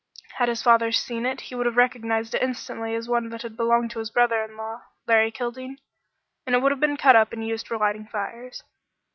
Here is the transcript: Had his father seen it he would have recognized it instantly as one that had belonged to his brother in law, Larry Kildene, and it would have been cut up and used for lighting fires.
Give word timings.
Had 0.39 0.49
his 0.49 0.63
father 0.63 0.91
seen 0.91 1.27
it 1.27 1.41
he 1.41 1.53
would 1.53 1.67
have 1.67 1.77
recognized 1.77 2.33
it 2.33 2.41
instantly 2.41 2.95
as 2.95 3.07
one 3.07 3.29
that 3.29 3.43
had 3.43 3.55
belonged 3.55 3.91
to 3.91 3.99
his 3.99 4.09
brother 4.09 4.43
in 4.43 4.57
law, 4.57 4.81
Larry 5.05 5.31
Kildene, 5.31 5.77
and 6.47 6.55
it 6.55 6.61
would 6.63 6.71
have 6.71 6.81
been 6.81 6.97
cut 6.97 7.15
up 7.15 7.31
and 7.33 7.45
used 7.47 7.67
for 7.67 7.77
lighting 7.77 8.07
fires. 8.07 8.63